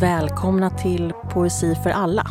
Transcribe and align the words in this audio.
Välkomna 0.00 0.70
till 0.70 1.12
Poesi 1.30 1.74
för 1.74 1.90
alla. 1.90 2.26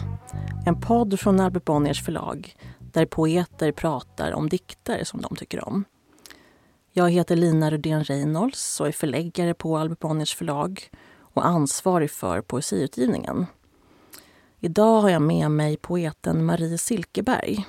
En 0.65 0.81
podd 0.81 1.19
från 1.19 1.39
Albert 1.39 1.65
Bonniers 1.65 2.05
förlag 2.05 2.55
där 2.79 3.05
poeter 3.05 3.71
pratar 3.71 4.31
om 4.31 4.49
dikter 4.49 5.03
som 5.03 5.21
de 5.21 5.35
tycker 5.35 5.67
om. 5.67 5.83
Jag 6.91 7.09
heter 7.09 7.35
Lina 7.35 7.71
Rudén 7.71 8.03
Reynolds 8.03 8.79
och 8.79 8.87
är 8.87 8.91
förläggare 8.91 9.53
på 9.53 9.77
Albert 9.77 9.99
Bonniers 9.99 10.35
förlag 10.35 10.89
och 11.19 11.45
ansvarig 11.45 12.11
för 12.11 12.41
poesiutgivningen. 12.41 13.45
Idag 14.59 15.01
har 15.01 15.09
jag 15.09 15.21
med 15.21 15.51
mig 15.51 15.77
poeten 15.77 16.45
Marie 16.45 16.77
Silkeberg. 16.77 17.65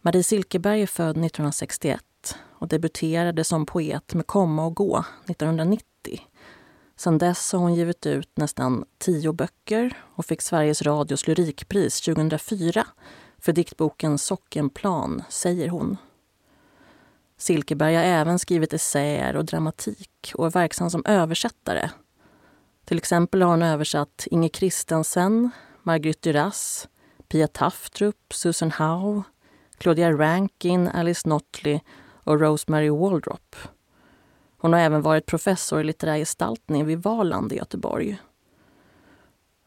Marie 0.00 0.22
Silkeberg 0.22 0.82
är 0.82 0.86
född 0.86 1.10
1961 1.10 2.00
och 2.40 2.68
debuterade 2.68 3.44
som 3.44 3.66
poet 3.66 4.14
med 4.14 4.26
Komma 4.26 4.66
och 4.66 4.74
gå 4.74 5.04
1990. 5.26 5.84
Sedan 6.96 7.18
dess 7.18 7.52
har 7.52 7.60
hon 7.60 7.74
givit 7.74 8.06
ut 8.06 8.30
nästan 8.34 8.84
tio 8.98 9.32
böcker 9.32 9.98
och 10.14 10.26
fick 10.26 10.42
Sveriges 10.42 10.82
Radios 10.82 11.26
lyrikpris 11.26 12.00
2004 12.00 12.86
för 13.38 13.52
diktboken 13.52 14.18
Sockenplan, 14.18 15.22
säger 15.28 15.68
hon. 15.68 15.96
Silkeberg 17.36 17.94
har 17.94 18.02
även 18.02 18.38
skrivit 18.38 18.72
essäer 18.72 19.36
och 19.36 19.44
dramatik 19.44 20.32
och 20.34 20.46
är 20.46 20.50
verksam 20.50 20.90
som 20.90 21.02
översättare. 21.06 21.90
Till 22.84 22.98
exempel 22.98 23.42
har 23.42 23.50
hon 23.50 23.62
översatt 23.62 24.26
Inge 24.30 24.48
Kristensen, 24.48 25.50
Marguerite 25.82 26.32
Duras, 26.32 26.88
Pia 27.28 27.48
Taftrup, 27.48 28.32
Susan 28.34 28.70
Howe, 28.70 29.22
Claudia 29.78 30.12
Rankin, 30.12 30.88
Alice 30.88 31.28
Notley 31.28 31.80
och 32.24 32.40
Rosemary 32.40 32.90
Waldrop. 32.90 33.56
Hon 34.64 34.72
har 34.72 34.80
även 34.80 35.02
varit 35.02 35.26
professor 35.26 35.80
i 35.80 35.84
litterär 35.84 36.16
gestaltning 36.16 36.86
vid 36.86 37.02
Valand 37.02 37.52
i 37.52 37.56
Göteborg. 37.56 38.18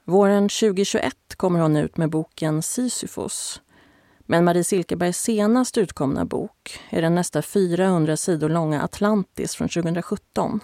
Våren 0.04 0.50
2021 0.50 1.16
kommer 1.36 1.60
hon 1.60 1.78
ut 1.78 1.98
med 1.98 2.10
boken 2.10 2.62
Sisyfos. 2.62 3.62
Men 4.20 4.46
Marie 4.46 4.64
Silkebergs 4.64 5.18
senast 5.18 5.78
utkomna 5.78 6.26
bok 6.26 6.80
är 6.90 7.02
den 7.02 7.16
nästa 7.16 7.42
400 7.42 8.18
sidor 8.18 8.50
långa 8.50 8.84
Atlantis 8.84 9.56
från 9.56 9.70
2017. 9.70 10.60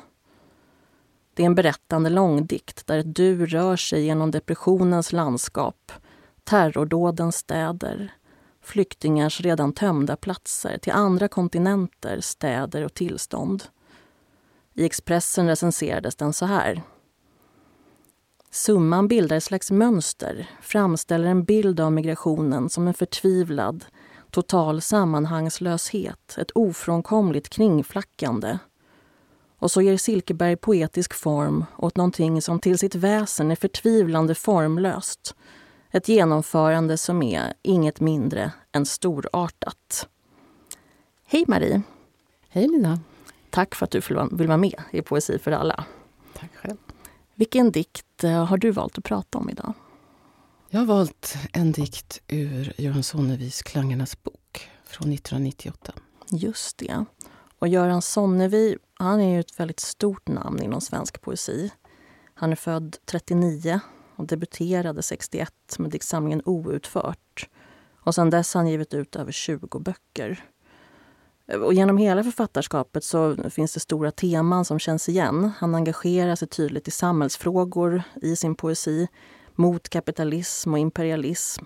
Det 1.34 1.44
är 1.44 1.48
en 1.48 1.56
berättande 1.56 2.10
långdikt 2.10 2.88
där 2.88 2.98
ett 2.98 3.16
du 3.16 3.46
rör 3.46 3.76
sig 3.76 4.06
genom 4.06 4.32
depressionens 4.32 5.12
landskap, 5.12 5.92
terrordådens 6.44 7.36
städer, 7.36 8.14
flyktingars 8.62 9.42
redan 9.42 9.74
tömda 9.74 10.16
platser 10.16 10.78
till 10.78 10.94
andra 10.94 11.28
kontinenter, 11.28 12.20
städer 12.22 12.86
och 12.86 12.94
tillstånd. 12.94 13.64
I 14.74 14.86
Expressen 14.86 15.48
recenserades 15.48 16.16
den 16.16 16.34
så 16.34 16.46
här. 16.46 16.82
Summan 18.52 19.08
bildar 19.08 19.38
ett 19.38 19.44
slags 19.44 19.72
mönster, 19.72 20.50
framställer 20.62 21.28
en 21.28 21.44
bild 21.44 21.80
av 21.80 21.92
migrationen 21.92 22.70
som 22.70 22.88
en 22.88 22.94
förtvivlad, 22.94 23.86
total 24.32 24.82
sammanhangslöshet, 24.82 26.38
ett 26.38 26.52
ofrånkomligt 26.52 27.50
kringflackande. 27.50 28.58
Och 29.58 29.72
så 29.72 29.82
ger 29.82 29.98
Silkeberg 29.98 30.56
poetisk 30.56 31.14
form 31.14 31.66
åt 31.78 31.98
någonting 31.98 32.42
som 32.42 32.60
till 32.60 32.78
sitt 32.78 32.96
väsen 32.96 33.52
är 33.52 33.56
förtvivlande 33.56 34.36
formlöst. 34.36 35.36
Ett 35.92 36.08
genomförande 36.08 36.98
som 36.98 37.24
är 37.24 37.54
inget 37.62 38.00
mindre 38.00 38.52
än 38.72 38.86
storartat. 38.86 40.08
Hej 41.26 41.46
Marie! 41.48 41.82
Hej 42.50 42.68
Lina! 42.68 43.00
Tack 43.54 43.76
för 43.76 43.86
att 43.86 43.92
du 43.92 44.02
vill 44.32 44.48
vara 44.48 44.58
med 44.58 44.84
i 44.92 45.02
Poesi 45.02 45.40
för 45.40 45.52
alla. 45.52 45.86
Tack 46.34 46.56
själv. 46.56 46.78
Vilken 47.36 47.72
dikt 47.72 48.24
eh, 48.24 48.46
har 48.46 48.58
du 48.58 48.72
valt 48.72 48.98
att 48.98 49.04
prata 49.04 49.38
om 49.38 49.50
idag? 49.50 49.74
Jag 50.70 50.80
har 50.80 50.86
valt 50.86 51.36
en 51.54 51.72
dikt 51.72 52.22
ur 52.28 52.74
Göran 52.78 53.04
Sonnevis 53.04 53.62
Klangernas 53.62 54.24
bok 54.24 54.70
från 54.86 55.14
1998. 55.14 55.94
Just 56.30 56.78
det. 56.78 57.06
Och 57.60 57.68
Göran 57.68 58.02
Sonnevi, 58.02 58.78
han 58.94 59.22
är 59.22 59.34
ju 59.34 59.40
ett 59.40 59.60
väldigt 59.60 59.80
stort 59.80 60.28
namn 60.28 60.64
inom 60.64 60.82
svensk 60.82 61.22
poesi. 61.22 61.72
Han 62.34 62.52
är 62.52 62.56
född 62.56 62.98
39 63.06 63.80
och 64.16 64.28
debuterade 64.28 65.02
61 65.02 65.54
med 65.80 65.92
diktsamlingen 65.92 66.42
Outfört. 66.46 67.50
Och 68.00 68.16
sedan 68.16 68.30
dess 68.30 68.54
har 68.54 68.62
han 68.62 68.72
givit 68.72 68.94
ut 68.94 69.16
över 69.16 69.32
20 69.32 69.80
böcker. 69.80 70.44
Och 71.48 71.74
genom 71.74 71.98
hela 71.98 72.24
författarskapet 72.24 73.04
så 73.04 73.50
finns 73.50 73.74
det 73.74 73.80
stora 73.80 74.12
teman 74.12 74.66
som 74.66 74.80
känns 74.80 75.10
igen. 75.10 75.52
Han 75.58 75.76
engagerar 75.76 76.36
sig 76.36 76.48
tydligt 76.48 76.88
i 76.88 76.92
samhällsfrågor 76.92 78.04
i 78.22 78.36
sin 78.36 78.56
poesi 78.56 79.08
mot 79.56 79.90
kapitalism 79.90 80.74
och 80.74 80.80
imperialism 80.80 81.66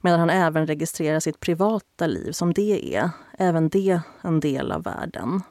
medan 0.00 0.20
han 0.20 0.30
även 0.30 0.66
registrerar 0.66 1.20
sitt 1.20 1.40
privata 1.40 2.06
liv 2.06 2.32
som 2.32 2.54
det 2.54 2.96
är, 2.96 3.10
även 3.38 3.68
det 3.68 4.00
en 4.22 4.40
del 4.40 4.72
av 4.72 4.82
världen. 4.82 5.42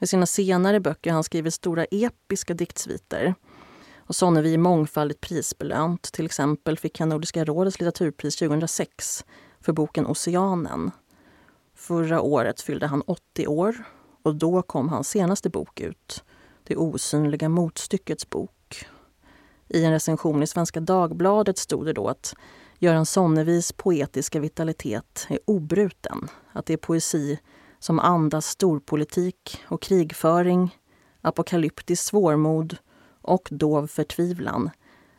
I 0.00 0.06
sina 0.06 0.26
senare 0.26 0.80
böcker 0.80 1.10
har 1.10 1.14
han 1.14 1.24
skrivit 1.24 1.54
stora 1.54 1.84
episka 1.84 2.54
diktsviter. 2.54 3.34
Och 3.98 4.16
Sonnevi 4.16 4.54
är 4.54 4.58
mångfaldigt 4.58 5.20
prisbelönt. 5.20 6.12
Till 6.12 6.24
exempel 6.24 6.78
fick 6.78 7.00
han 7.00 7.08
Nordiska 7.08 7.44
rådets 7.44 7.80
litteraturpris 7.80 8.36
2006 8.36 9.24
för 9.60 9.72
boken 9.72 10.06
Oceanen 10.06 10.90
Förra 11.74 12.20
året 12.20 12.60
fyllde 12.60 12.86
han 12.86 13.02
80 13.06 13.46
år 13.46 13.84
och 14.22 14.34
då 14.34 14.62
kom 14.62 14.88
hans 14.88 15.08
senaste 15.08 15.50
bok 15.50 15.80
ut, 15.80 16.24
Det 16.64 16.76
osynliga 16.76 17.48
motstyckets 17.48 18.30
bok. 18.30 18.86
I 19.68 19.84
en 19.84 19.92
recension 19.92 20.42
i 20.42 20.46
Svenska 20.46 20.80
Dagbladet 20.80 21.58
stod 21.58 21.86
det 21.86 21.92
då 21.92 22.08
att 22.08 22.34
Göran 22.78 23.06
Sonnevis 23.06 23.72
poetiska 23.72 24.40
vitalitet 24.40 25.26
är 25.28 25.38
obruten. 25.44 26.28
Att 26.52 26.66
det 26.66 26.72
är 26.72 26.76
poesi 26.76 27.38
som 27.78 27.98
andas 27.98 28.46
storpolitik 28.46 29.64
och 29.68 29.82
krigföring, 29.82 30.78
apokalyptisk 31.20 32.02
svårmod 32.02 32.76
och 33.22 33.48
dov 33.50 33.86
förtvivlan, 33.86 34.70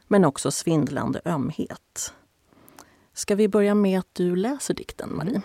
men 0.07 0.25
också 0.25 0.51
svindlande 0.51 1.21
ömhet. 1.25 2.13
Ska 3.13 3.35
vi 3.35 3.47
börja 3.47 3.75
med 3.75 3.99
att 3.99 4.09
du 4.13 4.35
läser 4.35 4.73
dikten, 4.73 5.15
Marie? 5.15 5.41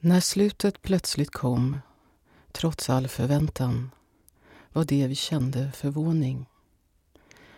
När 0.00 0.20
slutet 0.20 0.82
plötsligt 0.82 1.30
kom, 1.30 1.78
trots 2.52 2.90
all 2.90 3.08
förväntan, 3.08 3.90
var 4.72 4.84
det 4.84 5.06
vi 5.06 5.14
kände 5.14 5.72
förvåning. 5.72 6.46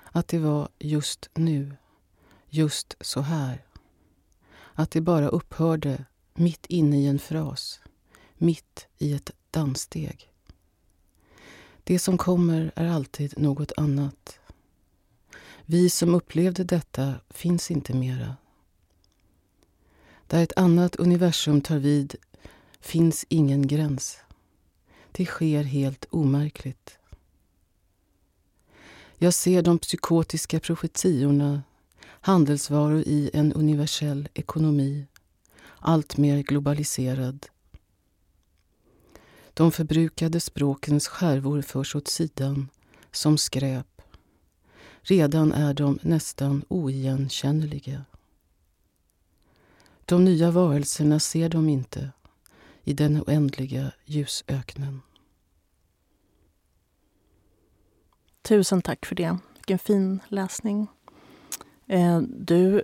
Att 0.02 0.28
det 0.28 0.38
var 0.38 0.68
just 0.78 1.30
nu, 1.34 1.76
just 2.48 2.96
så 3.00 3.20
här. 3.20 3.64
Att 4.74 4.90
det 4.90 5.00
bara 5.00 5.28
upphörde 5.28 6.04
mitt 6.34 6.66
inne 6.66 7.00
i 7.00 7.06
en 7.06 7.18
fras, 7.18 7.80
mitt 8.34 8.86
i 8.98 9.12
ett 9.12 9.30
danssteg. 9.50 10.32
Det 11.84 11.98
som 11.98 12.18
kommer 12.18 12.72
är 12.76 12.86
alltid 12.88 13.38
något 13.38 13.72
annat. 13.76 14.38
Vi 15.64 15.90
som 15.90 16.14
upplevde 16.14 16.64
detta 16.64 17.14
finns 17.30 17.70
inte 17.70 17.94
mera. 17.94 18.36
Där 20.26 20.42
ett 20.42 20.56
annat 20.56 20.96
universum 20.96 21.60
tar 21.60 21.78
vid 21.78 22.16
finns 22.80 23.24
ingen 23.28 23.66
gräns. 23.66 24.18
Det 25.12 25.26
sker 25.26 25.62
helt 25.62 26.04
omärkligt. 26.10 26.98
Jag 29.18 29.34
ser 29.34 29.62
de 29.62 29.78
psykotiska 29.78 30.60
profetiorna, 30.60 31.62
handelsvaror 32.00 33.00
i 33.06 33.30
en 33.32 33.52
universell 33.52 34.28
ekonomi, 34.34 35.06
allt 35.78 36.16
mer 36.16 36.42
globaliserad. 36.42 37.46
De 39.54 39.72
förbrukade 39.72 40.40
språkens 40.40 41.08
skärvor 41.08 41.62
förs 41.62 41.94
åt 41.94 42.08
sidan 42.08 42.68
som 43.12 43.38
skräp. 43.38 44.02
Redan 45.02 45.52
är 45.52 45.74
de 45.74 45.98
nästan 46.02 46.64
oigenkännliga. 46.68 48.04
De 50.04 50.24
nya 50.24 50.50
varelserna 50.50 51.20
ser 51.20 51.48
de 51.48 51.68
inte 51.68 52.10
i 52.84 52.92
den 52.92 53.22
oändliga 53.26 53.92
ljusöknen. 54.04 55.02
Tusen 58.42 58.82
tack 58.82 59.06
för 59.06 59.14
det. 59.14 59.38
Vilken 59.54 59.78
fin 59.78 60.20
läsning. 60.28 60.88
Eh, 61.86 62.20
du 62.20 62.82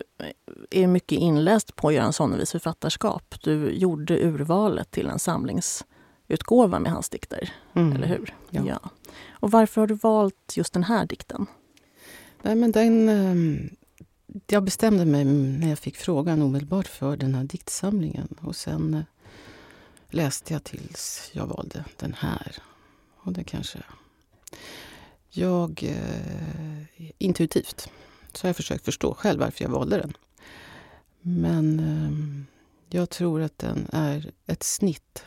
är 0.71 0.87
mycket 0.87 1.19
inläst 1.19 1.77
på 1.77 1.93
Göran 1.93 2.13
Sonnevis 2.13 2.53
författarskap. 2.53 3.35
Du 3.43 3.71
gjorde 3.71 4.25
urvalet 4.25 4.91
till 4.91 5.07
en 5.07 5.19
samlingsutgåva 5.19 6.79
med 6.79 6.93
hans 6.93 7.09
dikter, 7.09 7.53
mm. 7.75 7.93
eller 7.93 8.07
hur? 8.07 8.35
Ja. 8.51 8.63
ja. 8.67 8.91
Och 9.31 9.51
varför 9.51 9.81
har 9.81 9.89
du 9.89 9.95
valt 9.95 10.57
just 10.57 10.73
den 10.73 10.85
här 10.85 11.07
dikten? 11.07 11.47
Nej, 12.43 12.55
men 12.55 12.73
den, 12.73 13.09
ehm, 13.09 13.69
jag 14.47 14.65
bestämde 14.65 15.05
mig 15.05 15.25
när 15.25 15.69
jag 15.69 15.79
fick 15.79 15.97
frågan 15.97 16.43
omedelbart 16.43 16.87
för 16.87 17.17
den 17.17 17.35
här 17.35 17.45
diktsamlingen. 17.45 18.29
Och 18.41 18.57
sen 18.57 18.95
eh, 18.95 19.03
läste 20.11 20.53
jag 20.53 20.65
tills 20.65 21.31
jag 21.33 21.47
valde 21.47 21.85
den 21.97 22.15
här. 22.15 22.57
Och 23.17 23.33
det 23.33 23.45
kanske... 23.45 23.83
Jag 25.29 25.83
eh, 25.83 27.11
intuitivt. 27.19 27.91
Så 28.33 28.45
har 28.45 28.49
jag 28.49 28.57
försökt 28.57 28.85
förstå 28.85 29.15
själv 29.15 29.41
varför 29.41 29.65
jag 29.65 29.71
valde 29.71 29.97
den. 29.97 30.17
Men 31.21 31.81
eh, 31.81 32.45
jag 32.97 33.11
tror 33.11 33.43
att 33.43 33.59
den 33.59 33.89
är 33.93 34.33
ett 34.47 34.63
snitt 34.63 35.25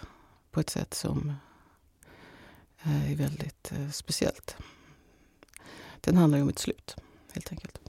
på 0.51 0.59
ett 0.59 0.69
sätt 0.69 0.93
som 0.93 1.33
är 2.81 3.15
väldigt 3.15 3.71
eh, 3.71 3.89
speciellt. 3.89 4.57
Den 6.01 6.17
handlar 6.17 6.37
ju 6.37 6.41
om 6.41 6.49
ett 6.49 6.59
slut, 6.59 6.95
helt 7.31 7.51
enkelt. 7.51 7.79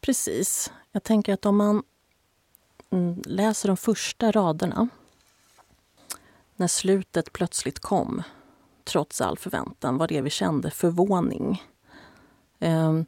Precis. 0.00 0.72
Jag 0.92 1.02
tänker 1.02 1.34
att 1.34 1.46
om 1.46 1.56
man 1.56 1.82
mm, 2.90 3.22
läser 3.26 3.68
de 3.68 3.76
första 3.76 4.32
raderna 4.32 4.88
när 6.60 6.68
slutet 6.68 7.32
plötsligt 7.32 7.78
kom, 7.78 8.22
trots 8.84 9.20
all 9.20 9.38
förväntan, 9.38 9.98
var 9.98 10.08
det 10.08 10.20
vi 10.20 10.30
kände 10.30 10.70
förvåning. 10.70 11.62
Ehm, 12.58 13.06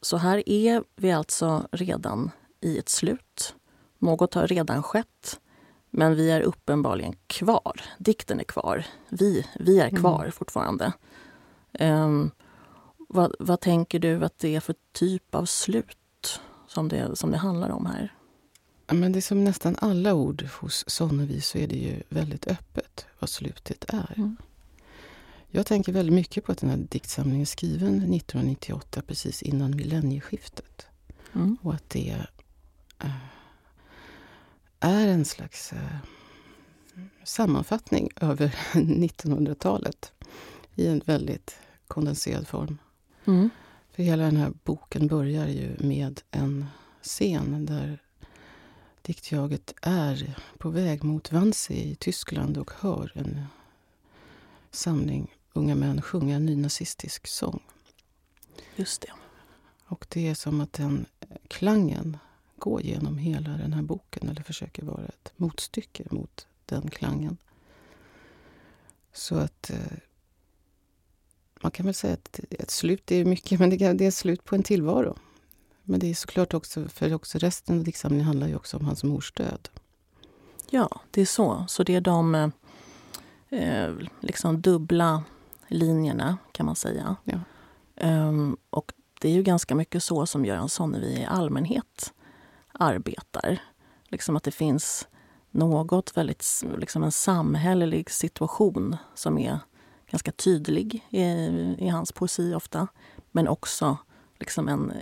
så 0.00 0.16
här 0.16 0.48
är 0.48 0.84
vi 0.96 1.12
alltså 1.12 1.68
redan 1.72 2.30
i 2.60 2.78
ett 2.78 2.88
slut. 2.88 3.54
Något 3.98 4.34
har 4.34 4.46
redan 4.46 4.82
skett, 4.82 5.40
men 5.90 6.14
vi 6.14 6.30
är 6.30 6.40
uppenbarligen 6.40 7.16
kvar. 7.26 7.80
Dikten 7.98 8.40
är 8.40 8.44
kvar. 8.44 8.86
Vi, 9.08 9.46
vi 9.60 9.80
är 9.80 9.90
kvar 9.90 10.20
mm. 10.20 10.32
fortfarande. 10.32 10.92
Um, 11.80 12.30
vad, 13.08 13.34
vad, 13.38 13.60
tänker 13.60 13.98
du 13.98 14.24
att 14.24 14.38
det 14.38 14.56
är 14.56 14.60
för 14.60 14.74
typ 14.92 15.34
av 15.34 15.44
slut 15.44 16.40
som 16.66 16.88
det, 16.88 17.16
som 17.16 17.30
det 17.30 17.38
handlar 17.38 17.70
om 17.70 17.86
här? 17.86 18.14
Men 18.86 19.12
det 19.12 19.18
är 19.18 19.20
som 19.20 19.44
nästan 19.44 19.76
alla 19.78 20.14
ord 20.14 20.44
hos 20.60 20.84
Sonnevi 20.86 21.40
så 21.40 21.58
är 21.58 21.66
det 21.66 21.76
ju 21.76 22.02
väldigt 22.08 22.46
öppet 22.46 23.06
vad 23.18 23.30
slutet 23.30 23.84
är. 23.88 24.14
Mm. 24.16 24.36
Jag 25.48 25.66
tänker 25.66 25.92
väldigt 25.92 26.14
mycket 26.14 26.44
på 26.44 26.52
att 26.52 26.58
den 26.58 26.70
här 26.70 26.76
diktsamlingen 26.76 27.40
är 27.40 27.46
skriven 27.46 27.94
1998 27.94 29.02
precis 29.06 29.42
innan 29.42 29.76
millennieskiftet. 29.76 30.86
Mm. 31.32 31.56
Och 31.62 31.74
att 31.74 31.90
det 31.90 32.26
äh, 32.98 33.10
är 34.80 35.08
en 35.08 35.24
slags 35.24 35.72
äh, 35.72 35.78
sammanfattning 37.24 38.10
över 38.20 38.46
1900-talet 38.72 40.12
i 40.74 40.86
en 40.86 41.02
väldigt 41.04 41.56
kondenserad 41.86 42.48
form. 42.48 42.78
Mm. 43.24 43.50
För 43.90 44.02
hela 44.02 44.22
den 44.22 44.36
här 44.36 44.52
boken 44.64 45.06
börjar 45.06 45.48
ju 45.48 45.76
med 45.78 46.20
en 46.30 46.66
scen 47.02 47.66
där 47.66 47.98
diktjaget 49.06 49.74
är 49.82 50.34
på 50.58 50.70
väg 50.70 51.04
mot 51.04 51.32
Wannsee 51.32 51.84
i 51.84 51.94
Tyskland 51.94 52.58
och 52.58 52.70
hör 52.80 53.12
en 53.14 53.44
samling 54.70 55.34
unga 55.52 55.74
män 55.74 56.02
sjunga 56.02 56.38
nynazistisk 56.38 57.26
sång. 57.26 57.62
Just 58.76 59.00
det. 59.00 59.12
Och 59.86 60.06
det 60.08 60.28
är 60.28 60.34
som 60.34 60.60
att 60.60 60.72
den 60.72 61.06
klangen 61.48 62.16
går 62.56 62.82
genom 62.82 63.18
hela 63.18 63.50
den 63.50 63.72
här 63.72 63.82
boken 63.82 64.28
eller 64.28 64.42
försöker 64.42 64.82
vara 64.84 65.04
ett 65.06 65.32
motstycke 65.36 66.04
mot 66.10 66.46
den 66.66 66.90
klangen. 66.90 67.36
Så 69.12 69.36
att 69.36 69.70
eh, 69.70 69.98
man 71.60 71.70
kan 71.70 71.86
väl 71.86 71.94
säga 71.94 72.14
att 72.14 72.40
ett 72.50 72.70
slut 72.70 73.12
är 73.12 73.24
mycket, 73.24 73.60
men 73.60 73.70
det 73.70 73.82
är 73.82 74.02
ett 74.02 74.14
slut 74.14 74.44
på 74.44 74.54
en 74.54 74.62
tillvaro. 74.62 75.16
Men 75.84 76.00
det 76.00 76.10
är 76.10 76.14
såklart 76.14 76.54
också, 76.54 76.88
för 76.88 77.14
också 77.14 77.38
resten 77.38 77.78
av 77.78 77.84
diktsamlingen 77.84 78.26
handlar 78.26 78.48
ju 78.48 78.56
också 78.56 78.76
om 78.76 78.84
hans 78.84 79.04
mors 79.04 79.32
död. 79.32 79.68
Ja, 80.70 81.00
det 81.10 81.20
är 81.20 81.26
så. 81.26 81.64
Så 81.68 81.82
det 81.82 81.94
är 81.94 82.00
de 82.00 82.52
eh, 83.50 83.92
liksom 84.20 84.60
dubbla 84.60 85.24
linjerna 85.68 86.38
kan 86.52 86.66
man 86.66 86.76
säga. 86.76 87.16
Ja. 87.24 87.38
Um, 88.10 88.56
och 88.70 88.92
det 89.20 89.28
är 89.28 89.32
ju 89.32 89.42
ganska 89.42 89.74
mycket 89.74 90.02
så 90.02 90.26
som 90.26 90.44
Göran 90.44 90.68
Sonnevi 90.68 91.20
i 91.20 91.24
allmänhet 91.24 92.12
arbetar. 92.72 93.62
Liksom 94.08 94.36
att 94.36 94.42
det 94.42 94.50
finns 94.50 95.08
något 95.50 96.16
väldigt, 96.16 96.46
liksom 96.78 97.02
en 97.02 97.12
samhällelig 97.12 98.10
situation 98.10 98.96
som 99.14 99.38
är 99.38 99.58
ganska 100.10 100.32
tydlig 100.32 101.06
i, 101.10 101.22
i 101.78 101.88
hans 101.88 102.12
poesi 102.12 102.54
ofta. 102.54 102.88
Men 103.32 103.48
också 103.48 103.96
liksom 104.44 104.68
en, 104.68 104.92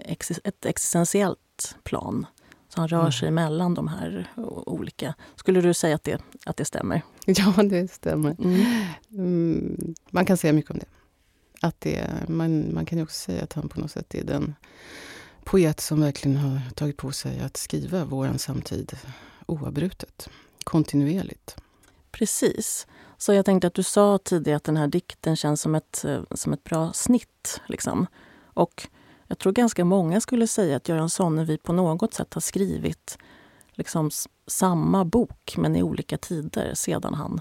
ett 0.45 0.67
existentiellt 0.67 1.77
plan. 1.83 2.27
Så 2.69 2.81
han 2.81 2.89
rör 2.89 3.01
mm. 3.01 3.13
sig 3.13 3.31
mellan 3.31 3.75
de 3.75 3.89
här 3.89 4.33
olika. 4.67 5.15
Skulle 5.37 5.61
du 5.61 5.75
säga 5.75 5.95
att 5.95 6.05
det, 6.05 6.23
att 6.47 6.57
det 6.57 6.65
stämmer? 6.65 7.03
Ja, 7.27 7.63
det 7.63 7.93
stämmer. 7.93 8.37
Mm. 8.39 8.85
Mm, 9.11 9.95
man 10.11 10.25
kan 10.27 10.37
säga 10.37 10.53
mycket 10.53 10.71
om 10.71 10.79
det. 10.79 10.87
Att 11.61 11.81
det 11.81 12.11
man, 12.29 12.75
man 12.75 12.87
kan 12.87 13.03
också 13.03 13.17
säga 13.17 13.43
att 13.43 13.53
han 13.53 13.69
på 13.69 13.81
något 13.81 13.91
sätt 13.91 14.15
är 14.15 14.25
den 14.25 14.55
poet 15.45 15.81
som 15.81 16.01
verkligen 16.01 16.37
har 16.37 16.61
tagit 16.75 16.97
på 16.97 17.13
sig 17.13 17.41
att 17.41 17.57
skriva 17.57 18.05
vår 18.05 18.39
samtid 18.39 18.97
oavbrutet, 19.47 20.29
kontinuerligt. 20.65 21.57
Precis. 22.11 22.87
Så 23.19 23.33
jag 23.33 23.45
tänkte 23.45 23.67
att 23.67 23.75
du 23.75 23.83
sa 23.83 24.19
tidigare 24.19 24.57
att 24.57 24.65
den 24.65 24.77
här 24.77 24.87
dikten 24.87 25.37
känns 25.37 25.61
som 25.61 25.75
ett, 25.75 26.05
som 26.31 26.53
ett 26.53 26.65
bra 26.65 26.93
snitt. 26.93 27.61
Liksom. 27.67 28.07
Och 28.55 28.89
jag 29.27 29.39
tror 29.39 29.53
ganska 29.53 29.85
många 29.85 30.21
skulle 30.21 30.47
säga 30.47 30.77
att 30.77 30.89
Göran 30.89 31.11
Sonnevi 31.11 31.59
på 31.59 31.73
något 31.73 32.15
sätt 32.15 32.35
har 32.35 32.41
skrivit 32.41 33.19
liksom 33.73 34.11
samma 34.47 35.05
bok, 35.05 35.55
men 35.57 35.77
i 35.77 35.83
olika 35.83 36.19
tider 36.19 36.75
sedan 36.75 37.15
han 37.15 37.41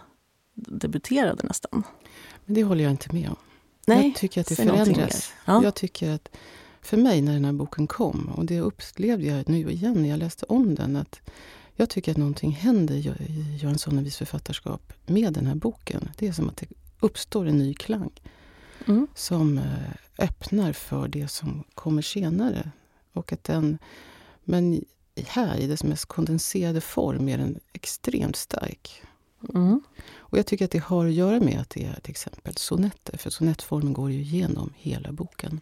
debuterade 0.54 1.44
nästan. 1.44 1.83
Men 2.45 2.56
det 2.56 2.63
håller 2.63 2.83
jag 2.83 2.92
inte 2.92 3.13
med 3.13 3.30
om. 3.30 3.36
Nej, 3.88 4.07
jag 4.07 4.16
tycker 4.16 4.42
att 4.42 4.48
det 4.48 4.56
förändras. 4.56 5.33
Ja. 5.45 5.63
Jag 5.63 5.75
tycker 5.75 6.10
att 6.10 6.30
för 6.81 6.98
mig 6.98 7.22
när 7.22 7.33
den 7.33 7.45
här 7.45 7.54
boken 7.54 7.88
kom, 7.88 8.31
och 8.36 8.45
det 8.45 8.60
upplevde 8.60 9.25
jag 9.25 9.50
nu 9.50 9.72
igen 9.72 10.01
när 10.01 10.10
jag 10.10 10.19
läste 10.19 10.45
om 10.45 10.75
den, 10.75 10.95
att 10.95 11.22
jag 11.75 11.89
tycker 11.89 12.12
att 12.12 12.18
någonting 12.18 12.51
händer 12.51 12.95
i 12.95 13.57
Göran 13.62 13.78
Sonnevis 13.78 14.18
författarskap 14.18 14.94
med 15.06 15.33
den 15.33 15.48
här 15.48 15.56
boken. 15.56 16.10
Det 16.18 16.28
är 16.28 16.31
som 16.31 16.50
att 16.50 16.57
det 16.57 16.68
uppstår 17.00 17.45
en 17.45 17.57
ny 17.57 17.74
klang. 17.74 18.12
Mm. 18.92 19.08
Som 19.16 19.58
eh, 19.58 20.26
öppnar 20.26 20.74
för 20.74 21.08
det 21.08 21.28
som 21.28 21.64
kommer 21.74 22.02
senare. 22.02 22.72
Och 23.14 23.33
att 23.33 23.44
den, 23.44 23.78
men 24.44 24.86
här, 25.28 25.57
i 25.57 25.68
dess 25.68 25.83
mest 25.83 26.06
kondenserade 26.06 26.81
form, 26.81 27.30
är 27.30 27.38
den 27.38 27.60
extremt 27.74 28.36
stark. 28.36 29.04
Mm. 29.54 29.81
Och 30.18 30.38
jag 30.38 30.45
tycker 30.45 30.66
att 30.66 30.71
det 30.71 30.83
har 30.83 31.06
att 31.06 31.14
göra 31.14 31.40
med 31.40 31.62
att 31.62 31.69
det 31.69 31.86
är 31.86 32.00
till 32.02 32.12
exempel 32.12 32.57
sonetter. 32.57 33.18
För 33.18 33.30
sonettformen 33.30 33.94
går 33.94 34.12
ju 34.12 34.19
igenom 34.19 34.74
hela 34.76 35.12
boken. 35.12 35.62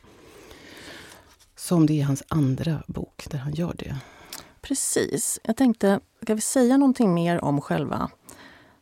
Som 1.55 1.85
det 1.85 2.01
är 2.01 2.05
hans 2.05 2.23
andra 2.27 2.83
bok 2.87 3.27
där 3.29 3.37
han 3.37 3.53
gör 3.53 3.75
det. 3.77 3.97
Precis. 4.61 5.39
Jag 5.43 5.57
tänkte, 5.57 5.99
ska 6.23 6.35
vi 6.35 6.41
säga 6.41 6.77
någonting 6.77 7.13
mer 7.13 7.43
om 7.43 7.61
själva 7.61 8.09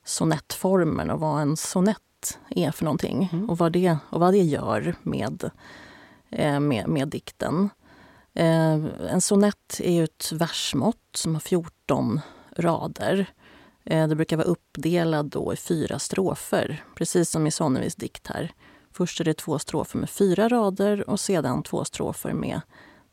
sonettformen 0.06 1.10
och 1.10 1.20
vad 1.20 1.42
en 1.42 1.58
sonett 1.58 2.02
är 2.50 2.72
för 2.72 2.86
någonting 2.86 3.30
mm. 3.34 3.50
och, 3.50 3.58
vad 3.58 3.72
det, 3.72 3.98
och 4.10 4.20
vad 4.20 4.34
det 4.34 4.44
gör 4.44 4.96
med, 5.04 5.50
eh, 6.30 6.60
med, 6.60 6.88
med 6.88 7.08
dikten. 7.08 7.70
Eh, 8.34 8.74
en 9.10 9.22
sonett 9.22 9.80
är 9.84 9.92
ju 9.92 10.04
ett 10.04 10.32
versmått 10.32 11.10
som 11.16 11.34
har 11.34 11.40
14 11.40 12.22
rader. 12.56 13.26
Eh, 13.84 14.08
det 14.08 14.16
brukar 14.16 14.38
vara 14.38 14.48
uppdelad 14.48 15.26
då 15.26 15.54
i 15.54 15.58
fyra 15.58 16.00
strofer, 16.00 16.84
precis 16.96 17.30
som 17.30 17.48
i 17.48 17.52
Sonnevis 17.52 17.96
dikt 17.96 18.28
här. 18.28 18.52
Först 18.92 19.20
är 19.20 19.26
det 19.26 19.34
två 19.34 19.60
strofer 19.60 20.00
med 20.00 20.10
fyra 20.10 20.50
rader 20.50 21.10
och 21.10 21.20
sedan 21.20 21.64
två 21.64 21.86
strofer 21.86 22.34
med 22.34 22.62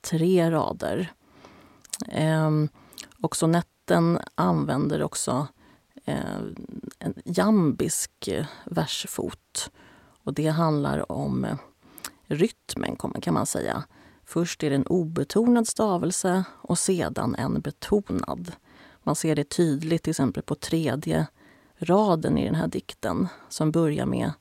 tre 0.00 0.50
rader. 0.50 1.12
Ehm, 2.08 2.68
och 3.22 3.36
sonetten 3.36 4.18
använder 4.34 5.02
också 5.02 5.46
Eh, 6.04 6.40
en 6.98 7.14
jambisk 7.24 8.28
eh, 8.28 8.46
versfot. 8.64 9.70
Och 10.24 10.34
det 10.34 10.48
handlar 10.48 11.12
om 11.12 11.44
eh, 11.44 11.56
rytmen, 12.26 12.96
kan 12.96 13.34
man 13.34 13.46
säga. 13.46 13.84
Först 14.24 14.62
är 14.62 14.70
det 14.70 14.76
en 14.76 14.86
obetonad 14.86 15.68
stavelse 15.68 16.44
och 16.52 16.78
sedan 16.78 17.34
en 17.34 17.60
betonad. 17.60 18.52
Man 19.02 19.16
ser 19.16 19.36
det 19.36 19.44
tydligt 19.44 20.02
till 20.02 20.10
exempel 20.10 20.42
på 20.42 20.54
tredje 20.54 21.26
raden 21.76 22.38
i 22.38 22.44
den 22.44 22.54
här 22.54 22.68
dikten 22.68 23.28
som 23.48 23.70
börjar 23.70 24.06
med 24.06 24.32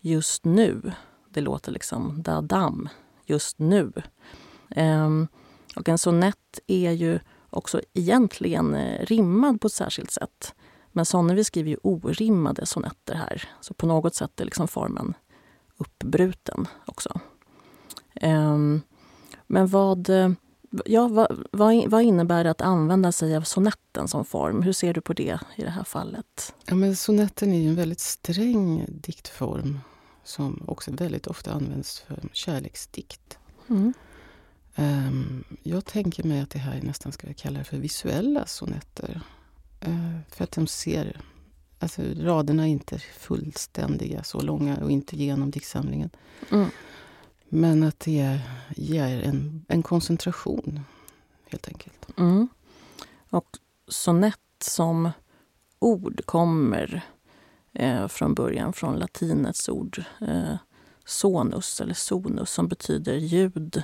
just 0.00 0.44
nu. 0.44 0.92
Det 1.28 1.40
låter 1.40 1.72
liksom 1.72 2.22
dadam, 2.22 2.88
just 3.24 3.58
nu. 3.58 3.92
Ehm, 4.70 5.28
och 5.76 5.88
en 5.88 5.98
sonett 5.98 6.60
är 6.66 6.90
ju 6.90 7.18
också 7.50 7.80
egentligen 7.92 8.76
rimmad 9.00 9.60
på 9.60 9.66
ett 9.66 9.72
särskilt 9.72 10.10
sätt. 10.10 10.54
Men 10.92 11.06
Sonnevi 11.06 11.44
skriver 11.44 11.70
ju 11.70 11.76
orimmade 11.82 12.66
sonetter 12.66 13.14
här, 13.14 13.48
så 13.60 13.74
på 13.74 13.86
något 13.86 14.14
sätt 14.14 14.40
är 14.40 14.44
liksom 14.44 14.68
formen 14.68 15.14
uppbruten 15.76 16.66
också. 16.86 17.20
Um, 18.22 18.82
men 19.46 19.66
vad, 19.66 20.08
ja, 20.84 21.08
vad, 21.08 21.46
vad, 21.52 21.90
vad, 21.90 22.02
innebär 22.02 22.44
det 22.44 22.50
att 22.50 22.60
använda 22.60 23.12
sig 23.12 23.36
av 23.36 23.42
sonetten 23.42 24.08
som 24.08 24.24
form? 24.24 24.62
Hur 24.62 24.72
ser 24.72 24.94
du 24.94 25.00
på 25.00 25.12
det 25.12 25.38
i 25.56 25.62
det 25.62 25.70
här 25.70 25.84
fallet? 25.84 26.54
Ja, 26.66 26.74
men 26.74 26.96
sonetten 26.96 27.52
är 27.52 27.58
ju 27.58 27.68
en 27.68 27.74
väldigt 27.74 28.00
sträng 28.00 28.86
diktform 28.88 29.80
som 30.24 30.64
också 30.66 30.90
väldigt 30.90 31.26
ofta 31.26 31.52
används 31.52 32.00
för 32.00 32.22
kärleksdikt. 32.32 33.38
Mm. 33.68 33.92
Um, 34.76 35.44
jag 35.62 35.84
tänker 35.84 36.24
mig 36.24 36.40
att 36.40 36.50
det 36.50 36.58
här 36.58 36.82
nästan 36.82 37.12
ska 37.12 37.34
kalla 37.34 37.64
för 37.64 37.76
visuella 37.76 38.46
sonetter. 38.46 39.20
Uh, 39.86 40.18
för 40.28 40.44
att 40.44 40.52
de 40.52 40.66
ser... 40.66 41.20
Alltså 41.78 42.02
raderna 42.16 42.62
är 42.62 42.70
inte 42.70 42.98
fullständiga, 42.98 44.22
så 44.22 44.40
långa 44.40 44.76
och 44.76 44.90
inte 44.90 45.16
genom 45.16 45.50
diktsamlingen. 45.50 46.10
Mm. 46.50 46.70
Men 47.48 47.82
att 47.82 48.00
det 48.00 48.40
ger 48.76 49.22
en, 49.22 49.64
en 49.68 49.82
koncentration, 49.82 50.80
helt 51.44 51.68
enkelt. 51.68 52.06
Mm. 52.18 52.48
Och 53.30 53.46
sonett 53.88 54.38
som 54.60 55.10
ord 55.78 56.20
kommer 56.24 57.04
eh, 57.72 58.08
från 58.08 58.34
början 58.34 58.72
från 58.72 58.96
latinets 58.96 59.68
ord 59.68 60.04
eh, 60.20 60.54
sonus 61.04 61.80
eller 61.80 61.94
sonus 61.94 62.50
som 62.50 62.68
betyder 62.68 63.14
ljud 63.14 63.82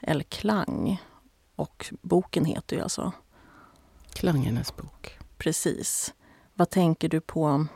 eller 0.00 0.24
klang. 0.24 1.02
Och 1.56 1.94
boken 2.02 2.44
heter 2.44 2.76
ju 2.76 2.82
alltså... 2.82 3.12
Klangernas 4.12 4.76
bok. 4.76 5.17
Precis. 5.38 6.14
Vad 6.54 6.70
tänker 6.70 7.08
du 7.08 7.20
på, 7.20 7.66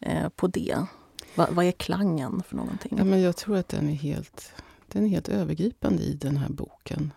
eh, 0.00 0.28
på 0.28 0.46
det? 0.46 0.86
Va, 1.34 1.48
vad 1.50 1.64
är 1.64 1.72
klangen 1.72 2.42
för 2.48 2.56
någonting? 2.56 2.94
Ja, 2.98 3.04
men 3.04 3.20
jag 3.20 3.36
tror 3.36 3.56
att 3.56 3.68
den 3.68 3.88
är, 3.88 3.94
helt, 3.94 4.52
den 4.88 5.04
är 5.04 5.08
helt 5.08 5.28
övergripande 5.28 6.02
i 6.02 6.14
den 6.14 6.36
här 6.36 6.48
boken. 6.48 7.12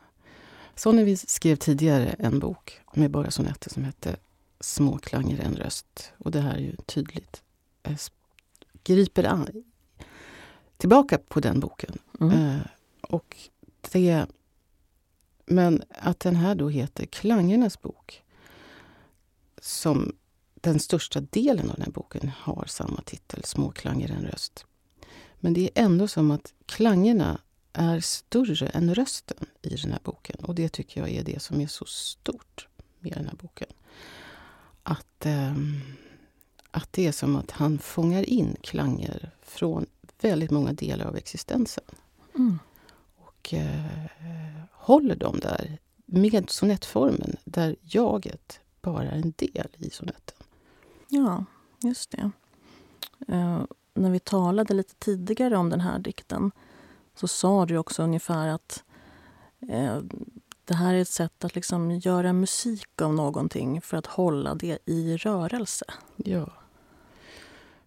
Sonnevi 0.76 1.18
skrev 1.18 1.56
tidigare 1.56 2.16
en 2.20 2.40
bok 2.40 2.80
med 2.94 3.12
bara 3.12 3.32
sonetter 3.32 3.70
som 3.70 3.84
hette 3.84 4.16
Små 4.60 4.98
klanger 4.98 5.40
en 5.40 5.56
röst. 5.56 6.14
Och 6.18 6.32
det 6.32 6.42
här 6.42 6.54
är 6.54 6.60
ju 6.60 6.76
tydligt. 6.76 7.44
Jag 7.84 7.98
griper 8.84 9.24
an, 9.24 9.64
tillbaka 10.78 11.18
på 11.18 11.40
den 11.40 11.60
boken. 11.60 11.98
Mm. 12.20 12.40
Eh, 12.40 12.62
och 13.02 13.38
det, 13.92 14.26
men 15.46 15.84
att 15.90 16.20
den 16.20 16.36
här 16.36 16.56
då 16.56 16.70
heter 16.70 17.06
Klangernas 17.06 17.82
bok 17.82 18.24
som 19.70 20.16
den 20.54 20.80
största 20.80 21.20
delen 21.20 21.70
av 21.70 21.76
den 21.76 21.86
här 21.86 21.92
boken 21.92 22.32
har 22.38 22.66
samma 22.68 23.02
titel, 23.02 23.44
Små 23.44 23.72
klanger 23.72 24.12
en 24.12 24.26
röst. 24.26 24.66
Men 25.40 25.54
det 25.54 25.62
är 25.62 25.84
ändå 25.84 26.08
som 26.08 26.32
att 26.32 26.54
klangerna 26.66 27.42
är 27.74 28.00
större 28.00 28.68
än 28.68 28.96
rösten 28.96 29.46
i 29.62 29.76
den 29.76 29.92
här 29.92 30.00
boken. 30.04 30.36
Och 30.44 30.56
det 30.56 30.70
tycker 30.70 31.02
jag 31.02 31.10
är 31.10 31.24
det 31.24 31.42
som 31.42 31.62
är 31.62 31.68
så 31.68 31.86
stort 31.86 32.68
med 33.00 33.14
den 33.14 33.26
här 33.26 33.36
boken. 33.36 33.68
Att, 34.84 35.26
eh, 35.26 35.56
att 36.72 36.94
det 36.94 37.08
är 37.08 37.12
som 37.12 37.36
att 37.36 37.52
han 37.52 37.80
fångar 37.80 38.30
in 38.30 38.56
klanger 38.62 39.32
från 39.42 39.86
väldigt 40.22 40.52
många 40.52 40.74
delar 40.74 41.06
av 41.06 41.18
existensen. 41.18 41.84
Mm. 42.36 42.60
Och 43.16 43.54
eh, 43.54 43.86
håller 44.72 45.16
dem 45.16 45.40
där 45.40 45.78
med 46.06 46.50
sonettformen, 46.50 47.38
där 47.44 47.76
jaget 47.82 48.60
bara 48.82 49.12
en 49.12 49.34
del 49.38 49.68
i 49.78 49.90
sonetten. 49.90 50.38
Ja, 51.08 51.46
just 51.84 52.12
det. 52.12 52.32
Uh, 53.30 53.64
när 53.94 54.12
vi 54.12 54.20
talade 54.20 54.74
lite 54.74 54.96
tidigare 54.96 55.58
om 55.58 55.70
den 55.70 55.82
här 55.82 56.00
dikten 56.00 56.52
så 57.16 57.28
sa 57.28 57.66
du 57.66 57.78
också 57.78 58.04
ungefär 58.04 58.48
att 58.48 58.84
uh, 59.64 60.00
det 60.66 60.74
här 60.74 60.94
är 60.94 61.02
ett 61.02 61.08
sätt 61.08 61.44
att 61.44 61.56
liksom 61.56 61.92
göra 61.92 62.34
musik 62.34 63.02
av 63.02 63.14
någonting 63.14 63.82
för 63.82 63.98
att 63.98 64.06
hålla 64.06 64.56
det 64.56 64.78
i 64.86 65.18
rörelse. 65.18 65.86
Ja. 66.16 66.50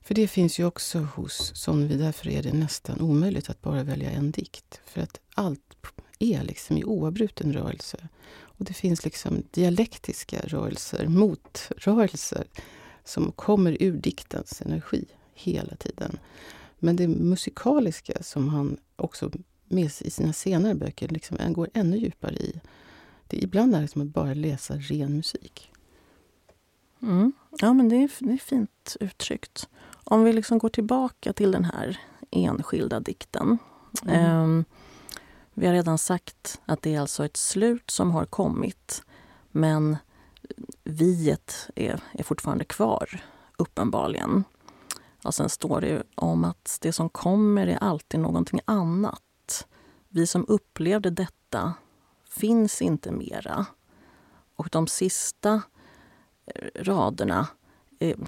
För 0.00 0.14
det 0.14 0.28
finns 0.28 0.58
ju 0.58 0.64
också 0.64 0.98
hos 0.98 1.52
Sonnevi. 1.54 1.96
Därför 1.96 2.28
är 2.28 2.42
det 2.42 2.52
nästan 2.52 3.00
omöjligt 3.00 3.50
att 3.50 3.62
bara 3.62 3.82
välja 3.82 4.10
en 4.10 4.30
dikt. 4.30 4.80
För 4.84 5.00
att 5.00 5.20
allt 5.34 5.76
är 6.22 6.42
liksom 6.42 6.76
i 6.76 6.84
oavbruten 6.84 7.52
rörelse. 7.52 8.08
Och 8.42 8.64
det 8.64 8.74
finns 8.74 9.04
liksom 9.04 9.42
dialektiska 9.50 10.40
rörelser, 10.44 11.08
motrörelser 11.08 12.44
som 13.04 13.32
kommer 13.32 13.82
ur 13.82 13.92
diktens 13.92 14.62
energi 14.62 15.04
hela 15.34 15.76
tiden. 15.76 16.18
Men 16.78 16.96
det 16.96 17.08
musikaliska 17.08 18.22
som 18.22 18.48
han 18.48 18.76
också 18.96 19.30
med 19.68 19.92
i 20.00 20.10
sina 20.10 20.32
senare 20.32 20.74
böcker 20.74 21.08
liksom 21.08 21.38
går 21.52 21.68
ännu 21.74 21.96
djupare 21.96 22.34
i. 22.34 22.60
Det, 23.26 23.36
ibland 23.36 23.74
är 23.74 23.80
det 23.80 23.88
som 23.88 24.02
att 24.02 24.08
bara 24.08 24.34
läsa 24.34 24.74
ren 24.74 25.16
musik. 25.16 25.72
Mm. 27.02 27.32
Ja, 27.58 27.72
men 27.72 27.88
det 27.88 27.96
är, 27.96 28.10
det 28.18 28.32
är 28.32 28.38
fint 28.38 28.96
uttryckt. 29.00 29.68
Om 30.04 30.24
vi 30.24 30.32
liksom 30.32 30.58
går 30.58 30.68
tillbaka 30.68 31.32
till 31.32 31.52
den 31.52 31.64
här 31.64 32.00
enskilda 32.30 33.00
dikten. 33.00 33.58
Mm. 34.06 34.58
Eh, 34.58 34.64
vi 35.54 35.66
har 35.66 35.74
redan 35.74 35.98
sagt 35.98 36.60
att 36.66 36.82
det 36.82 36.94
är 36.94 37.00
alltså 37.00 37.24
ett 37.24 37.36
slut 37.36 37.90
som 37.90 38.10
har 38.10 38.24
kommit. 38.24 39.02
Men 39.50 39.96
viet 40.84 41.70
är, 41.74 42.00
är 42.12 42.22
fortfarande 42.22 42.64
kvar, 42.64 43.24
uppenbarligen. 43.56 44.44
Och 45.24 45.34
sen 45.34 45.48
står 45.48 45.80
det 45.80 46.02
om 46.14 46.44
att 46.44 46.78
det 46.80 46.92
som 46.92 47.08
kommer 47.08 47.66
är 47.66 47.76
alltid 47.76 48.20
någonting 48.20 48.60
annat. 48.64 49.66
Vi 50.08 50.26
som 50.26 50.44
upplevde 50.48 51.10
detta 51.10 51.74
finns 52.28 52.82
inte 52.82 53.12
mera. 53.12 53.66
Och 54.56 54.68
de 54.72 54.86
sista 54.86 55.62
eh, 56.46 56.82
raderna 56.82 57.46
eh, 57.98 58.18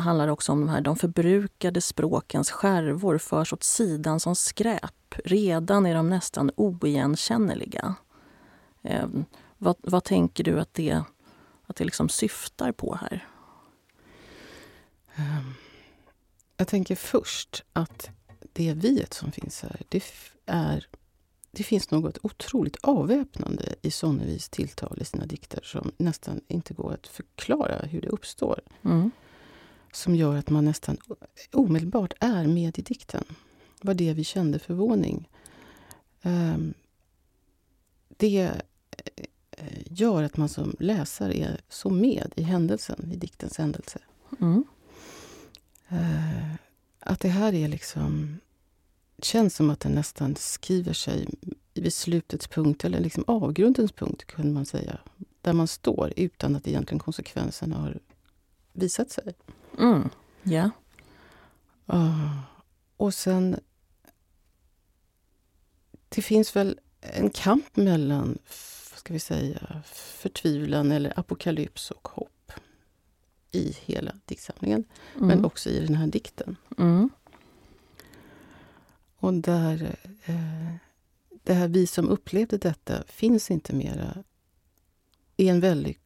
handlar 0.00 0.28
också 0.28 0.52
om 0.52 0.60
de 0.60 0.68
här 0.68 0.80
de 0.80 0.96
förbrukade 0.96 1.80
språkens 1.80 2.50
skärvor 2.50 3.18
förs 3.18 3.52
åt 3.52 3.62
sidan 3.62 4.20
som 4.20 4.36
skräp. 4.36 5.14
Redan 5.24 5.86
är 5.86 5.94
de 5.94 6.10
nästan 6.10 6.50
oigenkännliga. 6.56 7.94
Eh, 8.82 9.08
vad, 9.58 9.76
vad 9.80 10.04
tänker 10.04 10.44
du 10.44 10.60
att 10.60 10.74
det 10.74 11.02
att 11.66 11.76
det 11.76 11.84
liksom 11.84 12.08
syftar 12.08 12.72
på 12.72 12.94
här? 12.94 13.28
Ehm, 15.16 15.54
jag 16.56 16.68
tänker 16.68 16.96
först 16.96 17.64
att 17.72 18.10
det 18.52 18.72
viet 18.72 19.14
som 19.14 19.32
finns 19.32 19.62
här, 19.62 19.82
det, 19.88 20.04
är, 20.46 20.86
det 21.50 21.62
finns 21.62 21.90
något 21.90 22.18
otroligt 22.22 22.76
avväpnande 22.82 23.74
i 23.82 23.90
Sonnevis 23.90 24.48
tilltal 24.48 24.98
i 25.00 25.04
sina 25.04 25.26
dikter 25.26 25.60
som 25.62 25.92
nästan 25.96 26.40
inte 26.48 26.74
går 26.74 26.92
att 26.92 27.06
förklara 27.06 27.86
hur 27.86 28.00
det 28.00 28.08
uppstår. 28.08 28.60
Mm. 28.82 29.10
Som 29.96 30.16
gör 30.16 30.36
att 30.36 30.50
man 30.50 30.64
nästan 30.64 30.96
omedelbart 31.52 32.14
är 32.20 32.46
med 32.46 32.78
i 32.78 32.82
dikten. 32.82 33.24
Det 33.80 33.86
var 33.86 33.94
det 33.94 34.12
vi 34.12 34.24
kände 34.24 34.58
förvåning. 34.58 35.28
Um, 36.22 36.74
det 38.16 38.62
Eh, 39.58 39.82
gör 39.90 40.22
att 40.22 40.36
man 40.36 40.48
som 40.48 40.76
läsare 40.78 41.38
är 41.38 41.60
så 41.68 41.90
med 41.90 42.32
i 42.36 42.42
händelsen, 42.42 43.10
i 43.12 43.16
diktens 43.16 43.58
händelse. 43.58 43.98
Mm. 44.40 44.64
Uh, 45.92 46.54
att 47.00 47.20
det 47.20 47.28
här 47.28 47.54
är 47.54 47.68
liksom... 47.68 48.38
känns 49.22 49.56
som 49.56 49.70
att 49.70 49.80
den 49.80 49.92
nästan 49.92 50.36
skriver 50.36 50.92
sig 50.92 51.28
vid 51.74 51.92
slutets 51.92 52.46
punkt, 52.46 52.84
eller 52.84 53.00
liksom 53.00 53.24
avgrundens 53.26 53.92
punkt, 53.92 54.24
kunde 54.24 54.52
man 54.52 54.66
säga. 54.66 54.98
Där 55.40 55.52
man 55.52 55.68
står 55.68 56.12
utan 56.16 56.56
att 56.56 56.68
egentligen 56.68 56.98
konsekvenserna 56.98 57.76
har 57.76 57.98
visat 58.72 59.10
sig. 59.10 59.34
Mm. 59.78 60.08
Yeah. 60.44 60.70
Uh, 61.92 62.40
och 62.96 63.14
sen... 63.14 63.60
Det 66.08 66.22
finns 66.22 66.56
väl 66.56 66.80
en 67.00 67.30
kamp 67.30 67.76
mellan 67.76 68.38
ska 69.06 69.12
vi 69.12 69.20
säga, 69.20 69.82
förtvivlan 69.86 70.92
eller 70.92 71.18
apokalyps 71.18 71.90
och 71.90 72.08
hopp 72.08 72.52
i 73.52 73.76
hela 73.84 74.12
diktsamlingen. 74.24 74.84
Mm. 75.16 75.28
Men 75.28 75.44
också 75.44 75.70
i 75.70 75.86
den 75.86 75.94
här 75.94 76.06
dikten. 76.06 76.56
Mm. 76.78 77.10
Och 79.16 79.34
där... 79.34 79.96
Eh, 80.24 80.74
det 81.42 81.54
här 81.54 81.68
vi 81.68 81.86
som 81.86 82.08
upplevde 82.08 82.58
detta 82.58 83.04
finns 83.06 83.50
inte 83.50 83.74
mera 83.74 84.24
i 85.36 85.48
en 85.48 85.60
väldigt 85.60 86.00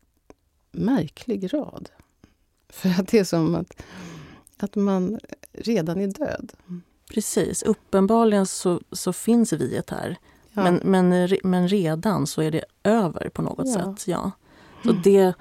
märklig 0.70 1.54
rad. 1.54 1.90
För 2.70 2.88
att 2.88 3.08
det 3.08 3.18
är 3.18 3.24
som 3.24 3.54
att, 3.54 3.82
att 4.56 4.76
man 4.76 5.18
redan 5.52 6.00
är 6.00 6.06
död. 6.06 6.52
Precis. 7.10 7.62
Uppenbarligen 7.62 8.46
så, 8.46 8.80
så 8.92 9.12
finns 9.12 9.52
viet 9.52 9.90
här. 9.90 10.16
Ja. 10.52 10.62
Men, 10.62 10.80
men, 10.84 11.38
men 11.44 11.68
redan 11.68 12.26
så 12.26 12.42
är 12.42 12.50
det 12.50 12.64
över 12.82 13.28
på 13.28 13.42
något 13.42 13.66
ja. 13.68 13.74
sätt. 13.74 14.08
Ja. 14.08 14.30
Så 14.82 14.90
mm. 14.90 15.02
det 15.02 15.34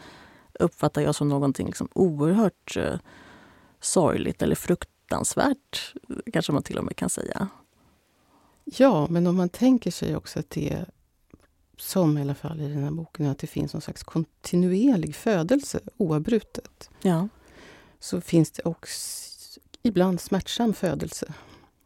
uppfattar 0.59 1.01
jag 1.01 1.15
som 1.15 1.29
någonting 1.29 1.67
liksom 1.67 1.89
oerhört 1.93 2.77
uh, 2.77 2.95
sorgligt 3.81 4.41
eller 4.41 4.55
fruktansvärt, 4.55 5.93
kanske 6.33 6.51
man 6.51 6.63
till 6.63 6.77
och 6.77 6.83
med 6.83 6.95
kan 6.95 7.09
säga. 7.09 7.47
Ja, 8.65 9.07
men 9.09 9.27
om 9.27 9.35
man 9.35 9.49
tänker 9.49 9.91
sig 9.91 10.15
också 10.15 10.39
att 10.39 10.49
det 10.49 10.85
som 11.81 12.17
i 12.17 12.21
alla 12.21 12.35
fall 12.35 12.61
i 12.61 12.69
den 12.69 12.83
här 12.83 12.91
boken, 12.91 13.25
att 13.25 13.37
det 13.39 13.47
finns 13.47 13.73
någon 13.73 13.81
slags 13.81 14.03
kontinuerlig 14.03 15.15
födelse 15.15 15.79
oavbrutet. 15.97 16.89
Ja. 17.01 17.27
Så 17.99 18.21
finns 18.21 18.51
det 18.51 18.63
också 18.63 19.59
ibland 19.83 20.21
smärtsam 20.21 20.73
födelse. 20.73 21.33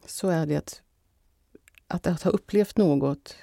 Så 0.05 0.29
är 0.29 0.45
det 0.45 0.55
att 0.55 0.81
att, 1.87 2.07
att 2.07 2.21
ha 2.21 2.31
upplevt 2.31 2.77
något 2.77 3.35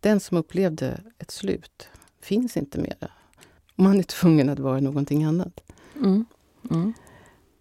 den 0.00 0.20
som 0.20 0.36
upplevde 0.36 1.00
ett 1.18 1.30
slut 1.30 1.88
finns 2.20 2.56
inte 2.56 2.80
mera. 2.80 3.10
Man 3.74 3.98
är 3.98 4.02
tvungen 4.02 4.48
att 4.48 4.58
vara 4.58 4.80
någonting 4.80 5.24
annat. 5.24 5.60
Mm. 5.96 6.26
Mm. 6.70 6.92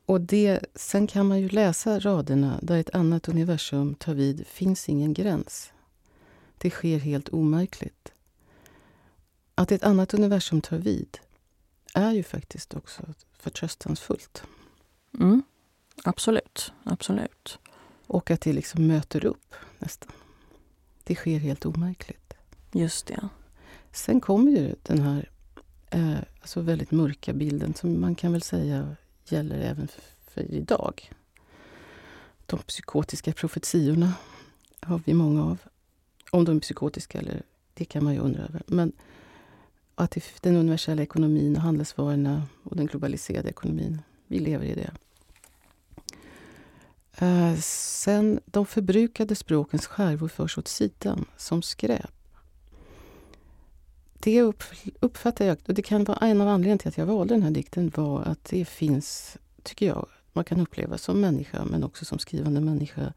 Och 0.06 0.22
det, 0.22 0.60
sen 0.76 1.08
kan 1.08 1.28
man 1.28 1.40
ju 1.40 1.50
läsa 1.50 2.00
raderna 2.00 2.60
där 2.62 2.78
ett 2.78 2.96
annat 2.96 3.30
universum 3.30 3.96
tar 3.96 4.14
vid. 4.14 4.48
finns 4.48 4.90
ingen 4.90 5.14
gräns. 5.14 5.74
Det 6.64 6.70
sker 6.70 7.00
helt 7.00 7.30
omärkligt. 7.30 8.12
Att 9.56 9.72
ett 9.72 9.84
annat 9.84 10.14
universum 10.14 10.62
tar 10.62 10.78
vid 10.78 11.20
är 11.94 12.12
ju 12.12 12.24
faktiskt 12.24 12.74
också 12.74 13.04
förtröstansfullt. 13.40 14.44
Mm. 15.20 15.44
Absolut, 16.04 16.72
absolut. 16.84 17.60
Och 18.08 18.32
att 18.32 18.42
det 18.42 18.54
liksom 18.54 18.88
möter 18.88 19.26
upp 19.26 19.54
nästan. 19.80 20.12
Det 21.04 21.16
sker 21.16 21.40
helt 21.40 21.66
omärkligt. 21.66 22.34
Just 22.72 23.08
det. 23.08 23.30
Sen 23.92 24.22
kommer 24.22 24.52
ju 24.52 24.76
den 24.84 25.00
här 25.00 25.30
eh, 25.90 26.18
alltså 26.42 26.62
väldigt 26.62 26.92
mörka 26.92 27.34
bilden 27.34 27.74
som 27.74 28.02
man 28.02 28.16
kan 28.16 28.32
väl 28.32 28.42
säga 28.42 28.96
gäller 29.26 29.60
även 29.60 29.88
för, 30.28 30.42
idag. 30.42 31.12
De 32.46 32.60
psykotiska 32.60 33.34
profetiorna 33.34 34.14
har 34.80 35.02
vi 35.06 35.14
många 35.14 35.44
av. 35.44 35.58
Om 36.34 36.46
de 36.46 36.56
är 36.58 36.60
psykotiska, 36.60 37.20
eller, 37.20 37.42
det 37.74 37.86
kan 37.86 38.04
man 38.04 38.14
ju 38.14 38.20
undra 38.20 38.44
över. 38.44 38.62
Men 38.68 38.92
att 39.96 40.18
den 40.42 40.56
universella 40.56 41.02
ekonomin 41.02 41.56
och 41.56 41.62
handelsvarorna 41.62 42.44
och 42.64 42.76
den 42.76 42.86
globaliserade 42.86 43.50
ekonomin, 43.50 44.02
vi 44.28 44.40
lever 44.40 44.66
i 44.66 44.76
det. 44.76 44.92
Eh, 47.18 47.56
sen 47.60 48.40
de 48.46 48.66
förbrukade 48.66 49.36
språkens 49.36 49.88
skärvor 49.88 50.28
förs 50.28 50.58
åt 50.58 50.68
sidan 50.68 51.26
som 51.38 51.62
skräp. 51.62 52.12
Det 54.14 54.42
uppfattar 55.00 55.46
jag, 55.46 55.58
och 55.68 55.74
det 55.74 55.82
kan 55.82 56.04
vara 56.04 56.18
en 56.18 56.42
av 56.42 56.48
anledningarna 56.48 56.80
till 56.80 56.90
att 56.90 56.98
jag 56.98 57.06
valde 57.06 57.34
den 57.34 57.44
här 57.44 57.52
dikten, 57.52 57.92
var 57.96 58.22
att 58.22 58.44
det 58.44 58.66
finns, 58.66 59.38
tycker 59.64 59.86
jag, 59.86 60.08
man 60.34 60.46
kan 60.46 60.60
uppleva 60.60 60.98
som 60.98 61.22
människa, 61.22 61.66
men 61.66 61.84
också 61.84 62.06
som 62.06 62.20
skrivande 62.20 62.62
människa, 62.62 63.14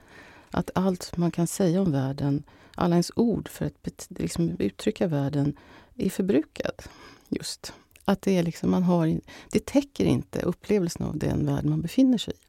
att 0.51 0.71
allt 0.75 1.17
man 1.17 1.31
kan 1.31 1.47
säga 1.47 1.81
om 1.81 1.93
världen, 1.93 2.43
alla 2.75 2.95
ens 2.95 3.11
ord 3.17 3.49
för 3.49 3.67
att 3.67 4.07
liksom, 4.09 4.57
uttrycka 4.59 5.07
världen, 5.07 5.57
är 5.95 6.11
förbrukad. 6.11 6.83
Just. 7.29 7.73
Att 8.05 8.23
det, 8.23 8.39
är 8.39 8.43
liksom, 8.43 8.71
man 8.71 8.83
har, 8.83 9.21
det 9.51 9.67
täcker 9.67 10.05
inte 10.05 10.41
upplevelsen 10.41 11.07
av 11.07 11.19
den 11.19 11.47
värld 11.47 11.65
man 11.65 11.83
befinner 11.83 12.19
sig 12.19 12.35
i. 12.35 12.47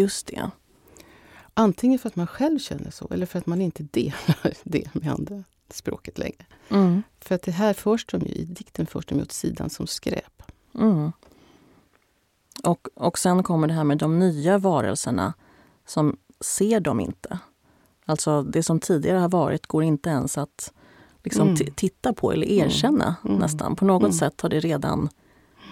Just 0.00 0.26
det. 0.26 0.50
Antingen 1.54 1.98
för 1.98 2.08
att 2.08 2.16
man 2.16 2.26
själv 2.26 2.58
känner 2.58 2.90
så 2.90 3.08
eller 3.10 3.26
för 3.26 3.38
att 3.38 3.46
man 3.46 3.60
inte 3.60 3.82
delar 3.82 4.54
det 4.64 4.94
med 4.94 5.12
andra 5.12 5.44
språket 5.70 6.18
längre. 6.18 6.46
Mm. 6.68 7.02
För 7.20 7.34
att 7.34 7.42
det 7.42 7.52
här 7.52 7.74
förs 7.74 8.06
de 8.06 8.20
ju, 8.20 8.34
i 8.34 8.44
dikten 8.44 8.86
förs 8.86 9.06
de 9.06 9.20
åt 9.20 9.32
sidan 9.32 9.70
som 9.70 9.86
skräp. 9.86 10.42
Mm. 10.74 11.12
Och, 12.64 12.88
och 12.94 13.18
sen 13.18 13.42
kommer 13.42 13.68
det 13.68 13.74
här 13.74 13.84
med 13.84 13.98
de 13.98 14.18
nya 14.18 14.58
varelserna 14.58 15.34
som 15.86 16.16
ser 16.44 16.80
dem 16.80 17.00
inte. 17.00 17.38
Alltså 18.04 18.42
det 18.42 18.62
som 18.62 18.80
tidigare 18.80 19.18
har 19.18 19.28
varit 19.28 19.66
går 19.66 19.82
inte 19.82 20.10
ens 20.10 20.38
att 20.38 20.72
liksom 21.22 21.48
mm. 21.48 21.74
titta 21.74 22.12
på 22.12 22.32
eller 22.32 22.46
mm. 22.46 22.66
erkänna 22.66 23.16
mm. 23.24 23.36
nästan. 23.36 23.76
På 23.76 23.84
något 23.84 24.02
mm. 24.02 24.12
sätt 24.12 24.40
har 24.40 24.48
det 24.48 24.60
redan 24.60 25.08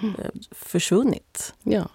eh, 0.02 0.30
försvunnit. 0.50 1.54
Ja. 1.62 1.88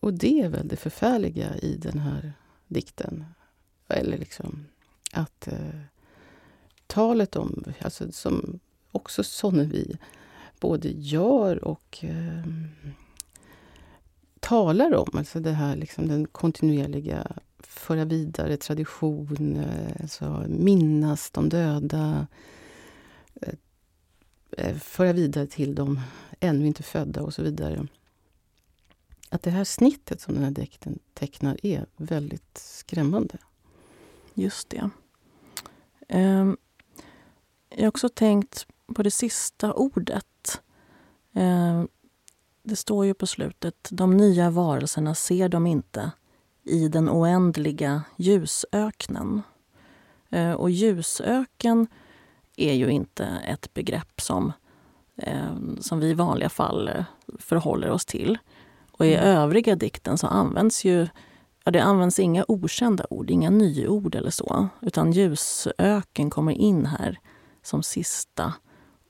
Och 0.00 0.14
det 0.14 0.40
är 0.40 0.48
väl 0.48 0.68
det 0.68 0.76
förfärliga 0.76 1.56
i 1.56 1.76
den 1.76 1.98
här 1.98 2.32
dikten. 2.66 3.24
Eller 3.88 4.18
liksom 4.18 4.66
att 5.12 5.48
eh, 5.48 5.80
talet 6.86 7.36
om, 7.36 7.64
alltså 7.80 8.12
som 8.12 8.60
också 8.92 9.24
Sonnevi 9.24 9.96
både 10.60 10.88
gör 10.88 11.64
och 11.64 11.98
eh, 12.04 12.42
talar 14.46 14.94
om, 14.94 15.08
alltså 15.12 15.40
det 15.40 15.52
här 15.52 15.76
liksom 15.76 16.08
den 16.08 16.26
kontinuerliga 16.26 17.32
föra 17.58 18.04
vidare 18.04 18.56
tradition, 18.56 19.56
eh, 19.56 20.00
alltså 20.00 20.44
minnas 20.48 21.30
de 21.30 21.48
döda, 21.48 22.26
eh, 23.40 23.54
eh, 24.50 24.76
föra 24.76 25.12
vidare 25.12 25.46
till 25.46 25.74
de 25.74 26.00
ännu 26.40 26.66
inte 26.66 26.82
födda 26.82 27.22
och 27.22 27.34
så 27.34 27.42
vidare 27.42 27.86
att 29.28 29.42
det 29.42 29.50
här 29.50 29.64
snittet 29.64 30.20
som 30.20 30.34
den 30.34 30.44
här 30.44 30.50
dikten 30.50 30.98
tecknar 31.14 31.66
är 31.66 31.86
väldigt 31.96 32.58
skrämmande. 32.58 33.38
Just 34.34 34.70
det. 34.70 34.90
Um, 36.08 36.56
jag 37.68 37.82
har 37.82 37.88
också 37.88 38.08
tänkt 38.08 38.66
på 38.94 39.02
det 39.02 39.10
sista 39.10 39.72
ordet. 39.72 40.62
Ehm, 41.32 41.88
det 42.68 42.76
står 42.76 43.06
ju 43.06 43.14
på 43.14 43.26
slutet, 43.26 43.88
de 43.90 44.16
nya 44.16 44.50
varelserna 44.50 45.14
ser 45.14 45.48
de 45.48 45.66
inte 45.66 46.10
i 46.64 46.88
den 46.88 47.10
oändliga 47.10 48.02
ljusöknen. 48.16 49.42
Uh, 50.32 50.52
och 50.52 50.70
ljusöken 50.70 51.86
är 52.56 52.72
ju 52.72 52.90
inte 52.90 53.24
ett 53.24 53.74
begrepp 53.74 54.20
som, 54.20 54.52
um, 55.16 55.78
som 55.80 56.00
vi 56.00 56.10
i 56.10 56.14
vanliga 56.14 56.48
fall 56.48 57.04
förhåller 57.38 57.90
oss 57.90 58.04
till. 58.04 58.38
Och 58.90 59.06
i 59.06 59.14
mm. 59.14 59.26
övriga 59.26 59.76
dikten 59.76 60.18
så 60.18 60.26
används 60.26 60.84
ju 60.84 61.08
ja, 61.64 61.70
det 61.70 61.82
används 61.82 62.18
inga 62.18 62.44
okända 62.48 63.06
ord, 63.10 63.30
inga 63.30 63.50
nyord 63.50 64.14
eller 64.14 64.30
så. 64.30 64.68
Utan 64.80 65.12
ljusöken 65.12 66.30
kommer 66.30 66.52
in 66.52 66.86
här 66.86 67.18
som 67.62 67.82
sista 67.82 68.52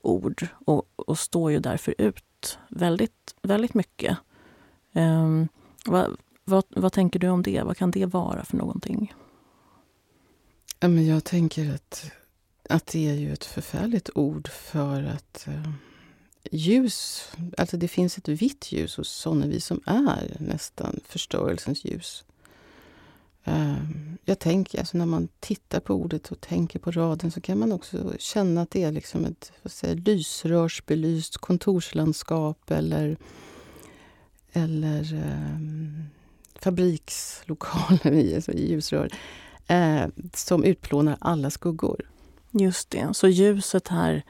ord 0.01 0.47
och, 0.65 0.89
och 0.95 1.19
står 1.19 1.51
ju 1.51 1.59
därför 1.59 1.95
ut 1.97 2.26
väldigt, 2.69 3.35
väldigt 3.41 3.73
mycket. 3.73 4.17
Um, 4.93 5.47
vad, 5.85 6.17
vad, 6.43 6.63
vad, 6.69 6.93
tänker 6.93 7.19
du 7.19 7.29
om 7.29 7.43
det? 7.43 7.61
Vad 7.61 7.77
kan 7.77 7.91
det 7.91 8.05
vara 8.05 8.45
för 8.45 8.57
någonting? 8.57 9.13
jag 11.07 11.23
tänker 11.23 11.73
att, 11.73 12.11
att 12.69 12.87
det 12.87 13.09
är 13.09 13.13
ju 13.13 13.33
ett 13.33 13.45
förfärligt 13.45 14.09
ord 14.15 14.47
för 14.47 15.03
att 15.03 15.45
uh 15.47 15.73
ljus, 16.51 17.29
alltså 17.57 17.77
det 17.77 17.87
finns 17.87 18.17
ett 18.17 18.27
vitt 18.27 18.71
ljus 18.71 18.97
hos 18.97 19.09
Sonnevi 19.09 19.59
som 19.59 19.81
är 19.85 20.37
nästan 20.39 20.99
förstörelsens 21.05 21.85
ljus. 21.85 22.23
Ehm, 23.47 24.17
jag 24.25 24.39
tänker, 24.39 24.79
alltså 24.79 24.97
när 24.97 25.05
man 25.05 25.27
tittar 25.39 25.79
på 25.79 25.93
ordet 25.93 26.31
och 26.31 26.41
tänker 26.41 26.79
på 26.79 26.91
raden 26.91 27.31
så 27.31 27.41
kan 27.41 27.59
man 27.59 27.71
också 27.71 28.13
känna 28.19 28.61
att 28.61 28.71
det 28.71 28.83
är 28.83 28.91
liksom 28.91 29.25
ett 29.25 29.51
vad 29.61 29.71
säger, 29.71 29.95
lysrörsbelyst 29.95 31.37
kontorslandskap 31.37 32.71
eller, 32.71 33.17
eller 34.51 35.13
eh, 35.13 35.59
fabrikslokaler 36.59 38.11
i, 38.11 38.35
alltså 38.35 38.51
i 38.51 38.71
ljusrör 38.71 39.11
eh, 39.67 40.05
som 40.33 40.63
utplånar 40.63 41.17
alla 41.21 41.49
skuggor. 41.49 42.09
Just 42.51 42.89
det, 42.89 43.09
så 43.13 43.27
ljuset 43.27 43.87
här 43.87 44.23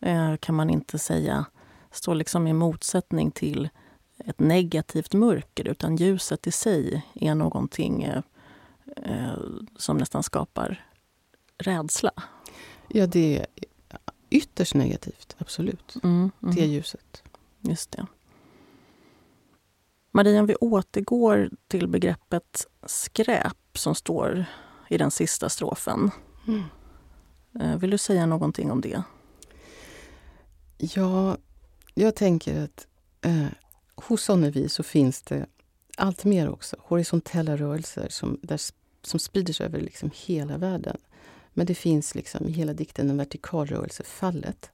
eh, 0.00 0.36
kan 0.36 0.54
man 0.54 0.70
inte 0.70 0.98
säga 0.98 1.44
står 1.90 2.14
liksom 2.14 2.46
i 2.46 2.52
motsättning 2.52 3.30
till 3.30 3.68
ett 4.24 4.40
negativt 4.40 5.14
mörker 5.14 5.68
utan 5.68 5.96
ljuset 5.96 6.46
i 6.46 6.52
sig 6.52 7.02
är 7.14 7.34
någonting 7.34 8.02
eh, 8.02 8.22
eh, 8.96 9.38
som 9.76 9.96
nästan 9.96 10.22
skapar 10.22 10.86
rädsla. 11.58 12.12
Ja, 12.88 13.06
det 13.06 13.38
är 13.38 13.46
ytterst 14.30 14.74
negativt, 14.74 15.36
absolut. 15.38 15.96
Mm, 16.02 16.30
mm. 16.42 16.54
Det 16.54 16.66
ljuset. 16.66 17.22
Just 17.60 17.90
det. 17.90 18.06
Maria, 20.10 20.40
om 20.40 20.46
vi 20.46 20.54
återgår 20.54 21.50
till 21.68 21.88
begreppet 21.88 22.66
skräp 22.86 23.56
som 23.74 23.94
står 23.94 24.44
i 24.88 24.98
den 24.98 25.10
sista 25.10 25.48
strofen. 25.48 26.10
Mm. 26.46 26.62
Eh, 27.60 27.78
vill 27.78 27.90
du 27.90 27.98
säga 27.98 28.26
någonting 28.26 28.70
om 28.70 28.80
det? 28.80 29.02
Ja, 30.78 31.36
jag 31.94 32.16
tänker 32.16 32.64
att 32.64 32.86
eh, 33.20 33.46
hos 33.94 34.22
Sonnevi 34.22 34.68
så 34.68 34.82
finns 34.82 35.22
det 35.22 35.46
allt 35.96 36.24
mer 36.24 36.48
också. 36.48 36.76
Horisontella 36.78 37.56
rörelser 37.56 38.08
som, 38.10 38.38
där, 38.42 38.60
som 39.02 39.20
sprider 39.20 39.52
sig 39.52 39.66
över 39.66 39.80
liksom 39.80 40.10
hela 40.14 40.58
världen. 40.58 40.96
Men 41.52 41.66
det 41.66 41.74
finns 41.74 42.14
liksom 42.14 42.48
i 42.48 42.52
hela 42.52 42.72
dikten 42.72 43.10
en 43.10 43.16
vertikal 43.16 43.66
rörelse, 43.66 44.04
fallet. 44.04 44.70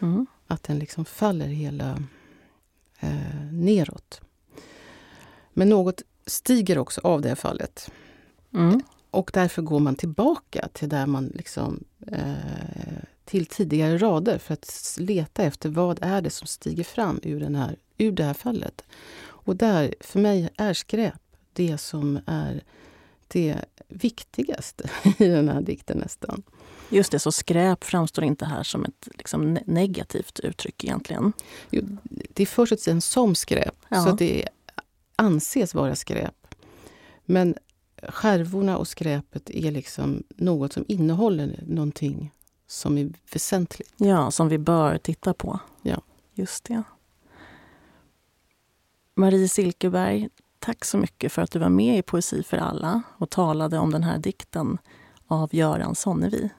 Mm. 0.00 0.26
Att 0.46 0.62
den 0.62 0.78
liksom 0.78 1.04
faller 1.04 1.46
hela 1.46 2.02
eh, 3.00 3.52
neråt. 3.52 4.20
Men 5.52 5.68
något 5.68 6.02
stiger 6.26 6.78
också 6.78 7.00
av 7.04 7.20
det 7.20 7.36
fallet. 7.36 7.90
Mm. 8.54 8.82
Och 9.10 9.30
därför 9.34 9.62
går 9.62 9.80
man 9.80 9.94
tillbaka 9.94 10.68
till 10.72 10.88
där 10.88 11.06
man 11.06 11.26
liksom 11.34 11.84
eh, 12.06 12.34
till 13.24 13.46
tidigare 13.46 13.98
rader 13.98 14.38
för 14.38 14.54
att 14.54 14.96
leta 15.00 15.42
efter 15.42 15.68
vad 15.68 15.98
är 16.02 16.22
det 16.22 16.30
som 16.30 16.46
stiger 16.46 16.84
fram 16.84 17.20
ur, 17.22 17.40
den 17.40 17.54
här, 17.54 17.76
ur 17.98 18.12
det 18.12 18.24
här 18.24 18.34
fallet. 18.34 18.84
Och 19.22 19.56
där, 19.56 19.94
för 20.00 20.18
mig, 20.18 20.48
är 20.56 20.74
skräp 20.74 21.22
det 21.52 21.78
som 21.78 22.20
är 22.26 22.62
det 23.32 23.64
viktigaste 23.88 24.90
i 25.18 25.28
den 25.28 25.48
här 25.48 25.60
dikten 25.60 25.98
nästan. 25.98 26.42
Just 26.88 27.12
det, 27.12 27.18
så 27.18 27.32
skräp 27.32 27.84
framstår 27.84 28.24
inte 28.24 28.44
här 28.44 28.62
som 28.62 28.84
ett 28.84 29.08
liksom, 29.14 29.58
negativt 29.66 30.38
uttryck 30.38 30.84
egentligen. 30.84 31.32
Jo, 31.70 31.82
det 32.34 32.46
förs 32.46 32.80
sen 32.80 33.00
som 33.00 33.34
skräp, 33.34 33.74
ja. 33.88 34.04
så 34.04 34.12
det 34.12 34.48
anses 35.16 35.74
vara 35.74 35.94
skräp. 35.94 36.54
Men 37.24 37.54
skärvorna 38.08 38.76
och 38.76 38.88
skräpet 38.88 39.50
är 39.50 39.70
liksom 39.70 40.22
något 40.28 40.72
som 40.72 40.84
innehåller 40.88 41.64
någonting 41.66 42.32
som 42.66 42.98
är 42.98 43.12
väsentligt. 43.32 43.92
Ja, 43.96 44.30
som 44.30 44.48
vi 44.48 44.58
bör 44.58 44.98
titta 44.98 45.34
på. 45.34 45.60
Ja. 45.82 46.02
Just 46.34 46.64
det. 46.64 46.82
Marie 49.14 49.48
Silkeberg, 49.48 50.28
tack 50.62 50.84
så 50.84 50.98
mycket 50.98 51.32
för 51.32 51.42
att 51.42 51.50
du 51.50 51.58
var 51.58 51.68
med 51.68 51.98
i 51.98 52.02
Poesi 52.02 52.42
för 52.42 52.56
alla 52.56 53.02
och 53.18 53.30
talade 53.30 53.78
om 53.78 53.90
den 53.90 54.02
här 54.02 54.18
dikten 54.18 54.78
av 55.26 55.54
Göran 55.54 55.94
Sonnevi. 55.94 56.50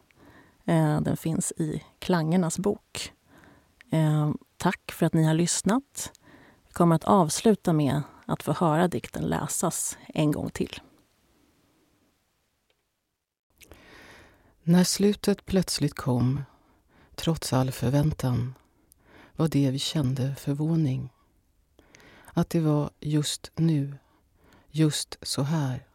Eh, 0.66 1.02
den 1.02 1.18
finns 1.18 1.52
i 1.52 1.84
Klangernas 2.00 2.60
bok. 2.60 3.14
Eh, 3.92 4.32
tack 4.58 4.92
för 4.92 5.06
att 5.06 5.14
ni 5.14 5.24
har 5.24 5.34
lyssnat. 5.34 6.12
Vi 6.68 6.74
kommer 6.74 6.96
att 6.96 7.04
avsluta 7.04 7.74
med 7.74 8.02
att 8.26 8.44
få 8.44 8.52
höra 8.52 8.88
dikten 8.88 9.24
läsas 9.24 9.98
en 10.08 10.32
gång 10.32 10.50
till. 10.50 10.80
När 14.64 14.84
slutet 14.84 15.46
plötsligt 15.46 15.96
kom, 15.96 16.44
trots 17.16 17.54
all 17.54 17.72
förväntan, 17.72 18.54
var 19.36 19.48
det 19.48 19.72
vi 19.72 19.80
kände 19.80 20.36
förvåning. 20.36 21.10
Att 22.34 22.50
det 22.50 22.60
var 22.60 22.90
just 23.00 23.52
nu, 23.56 23.98
just 24.70 25.18
så 25.22 25.42
här. 25.42 25.88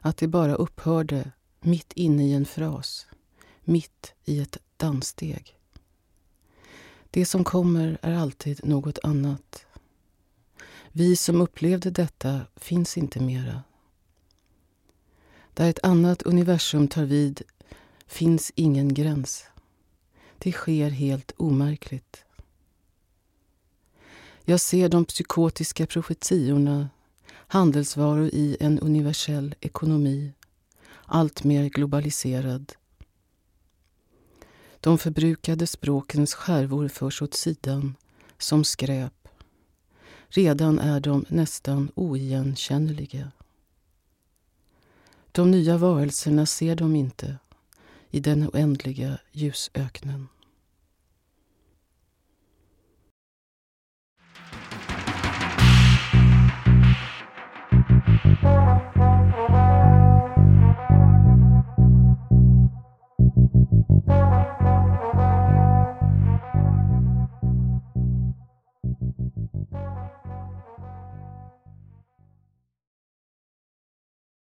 Att 0.00 0.16
det 0.16 0.28
bara 0.28 0.54
upphörde 0.54 1.32
mitt 1.60 1.92
inne 1.92 2.26
i 2.26 2.32
en 2.32 2.46
fras, 2.46 3.06
mitt 3.64 4.14
i 4.24 4.40
ett 4.40 4.56
danssteg. 4.76 5.54
Det 7.10 7.26
som 7.26 7.44
kommer 7.44 7.98
är 8.02 8.12
alltid 8.12 8.64
något 8.64 8.98
annat. 9.02 9.66
Vi 10.92 11.16
som 11.16 11.40
upplevde 11.40 11.90
detta 11.90 12.40
finns 12.56 12.98
inte 12.98 13.20
mera. 13.20 13.62
Där 15.54 15.70
ett 15.70 15.84
annat 15.84 16.22
universum 16.22 16.88
tar 16.88 17.04
vid 17.04 17.42
finns 18.06 18.52
ingen 18.54 18.94
gräns. 18.94 19.44
Det 20.38 20.52
sker 20.52 20.90
helt 20.90 21.32
omärkligt. 21.36 22.24
Jag 24.50 24.60
ser 24.60 24.88
de 24.88 25.04
psykotiska 25.04 25.86
profetiorna, 25.86 26.88
handelsvaror 27.32 28.26
i 28.32 28.56
en 28.60 28.78
universell 28.78 29.54
ekonomi, 29.60 30.32
allt 31.04 31.44
mer 31.44 31.64
globaliserad. 31.68 32.72
De 34.80 34.98
förbrukade 34.98 35.66
språkens 35.66 36.34
skärvor 36.34 36.88
förs 36.88 37.22
åt 37.22 37.34
sidan, 37.34 37.94
som 38.38 38.64
skräp. 38.64 39.28
Redan 40.28 40.78
är 40.78 41.00
de 41.00 41.24
nästan 41.28 41.90
oigenkännliga. 41.94 43.32
De 45.32 45.50
nya 45.50 45.76
varelserna 45.76 46.46
ser 46.46 46.76
de 46.76 46.96
inte 46.96 47.38
i 48.10 48.20
den 48.20 48.48
oändliga 48.48 49.18
ljusöknen. 49.32 50.28